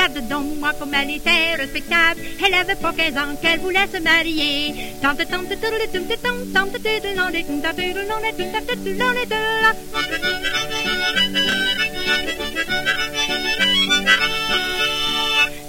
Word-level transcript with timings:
Regarde 0.00 0.28
donc 0.28 0.56
moi 0.58 0.72
comme 0.78 0.94
elle 0.94 1.10
était 1.10 1.56
respectable. 1.56 2.22
Elle 2.42 2.54
avait 2.54 2.74
pas 2.74 2.90
15 2.90 3.18
ans 3.18 3.36
qu'elle 3.42 3.60
voulait 3.60 3.86
se 3.92 4.00
marier. 4.00 4.94
Tante, 5.02 5.18
tante, 5.28 5.50
tante, 5.50 5.60
tante, 5.60 5.90
tante, 5.92 6.22
tante, 6.22 6.52
tante, 6.54 6.82
tante, 6.82 6.82
tante, 6.82 7.70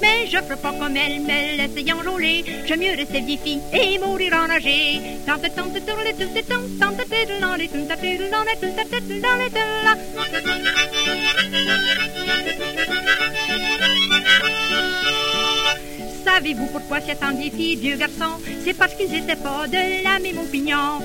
Mais 0.02 0.28
je 0.28 0.38
ferai 0.38 0.56
pas 0.56 0.74
comme 0.80 0.96
elle, 0.96 1.20
me 1.20 1.58
laisse 1.58 1.94
enjôler. 1.94 2.46
J'aime 2.66 2.80
mieux 2.80 2.96
rester 2.96 3.20
vieille 3.20 3.38
fille 3.44 3.62
et 3.74 4.00
mourir 4.00 4.32
en 4.34 4.50
âgé. 4.50 5.02
Tante, 5.26 5.54
tante, 5.54 5.74
tante, 5.74 5.86
tante, 5.86 6.18
tante, 6.18 6.48
tante, 6.48 6.78
tante, 6.80 7.10
tante, 7.10 7.60
tante, 7.70 8.00
tante, 11.52 11.81
Vous 16.54 16.66
pourquoi 16.68 17.00
c'est 17.00 17.24
un 17.24 17.32
défi, 17.32 17.78
vieux 17.78 17.96
garçon 17.96 18.38
C'est 18.66 18.74
parce 18.74 18.94
qu'ils 18.96 19.14
étaient 19.16 19.38
pas 19.38 19.68
de 19.68 20.04
la 20.04 20.20
même 20.20 20.38
opinion. 20.38 21.00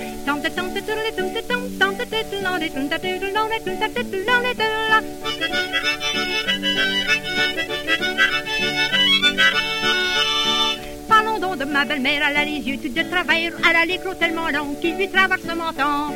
Parlons 11.09 11.39
donc 11.39 11.59
de 11.59 11.65
ma 11.65 11.85
belle-mère, 11.85 12.23
elle 12.29 12.37
a 12.37 12.45
les 12.45 12.59
yeux 12.59 12.79
tout 12.79 12.89
de 12.89 13.03
travers, 13.03 13.53
elle 13.71 13.77
a 13.77 13.85
les 13.85 14.01
tellement 14.19 14.49
longs 14.49 14.75
qui 14.81 14.93
lui 14.93 15.09
traversent 15.09 15.45
le 15.45 15.55
menton 15.55 16.13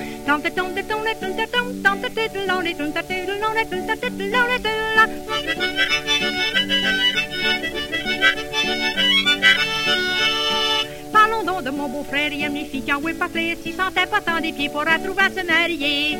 de 11.63 11.71
mon 11.71 11.89
beau-frère, 11.89 12.33
il 12.33 12.43
aime 12.43 12.55
les 12.55 12.65
filles 12.65 12.83
qui 12.83 12.93
en 12.93 13.01
pas 13.01 13.29
plaire, 13.29 13.57
s'il 13.63 13.75
tant 13.77 14.41
des 14.41 14.53
pieds 14.53 14.69
pour 14.69 14.85
trouver 14.85 15.23
à 15.23 15.31
se 15.31 15.47
marier. 15.47 16.17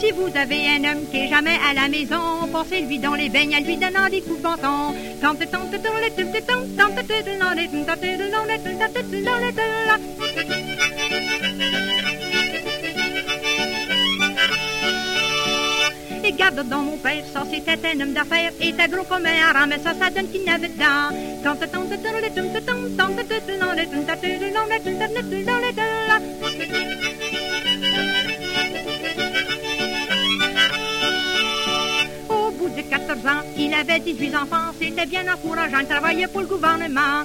Si 0.00 0.10
vous 0.12 0.36
avez 0.36 0.68
un 0.68 0.84
homme 0.84 1.04
qui 1.10 1.18
est 1.18 1.28
jamais 1.28 1.58
à 1.68 1.74
la 1.74 1.88
maison, 1.88 2.48
pensez-lui 2.52 2.98
dans 2.98 3.14
les 3.14 3.28
beignes, 3.28 3.54
à 3.54 3.60
lui 3.60 3.76
donnant 3.76 4.08
des 4.08 4.22
coups 4.22 4.38
de 4.38 4.42
menton. 4.42 4.94
Regarde 16.38 16.68
dans 16.68 16.82
mon 16.82 16.96
père, 16.98 17.24
ça 17.32 17.42
c'était 17.52 17.84
un 17.88 18.00
homme 18.00 18.12
d'affaires, 18.12 18.52
et 18.60 18.72
t'as 18.72 18.86
gros 18.86 19.02
comme 19.02 19.26
un 19.26 19.48
haram, 19.50 19.68
mais 19.68 19.78
ça, 19.78 19.92
ça 19.92 20.08
donne 20.08 20.30
qu'il 20.30 20.44
n'avait 20.44 20.68
pas. 20.68 21.10
Au 32.28 32.50
bout 32.52 32.68
de 32.68 32.82
14 32.82 33.26
ans, 33.26 33.42
il 33.56 33.74
avait 33.74 33.98
18 33.98 34.36
enfants, 34.36 34.72
c'était 34.80 35.06
bien 35.06 35.24
encourageant, 35.34 35.80
il 35.80 35.86
travaillait 35.88 36.28
pour 36.28 36.42
le 36.42 36.46
gouvernement. 36.46 37.24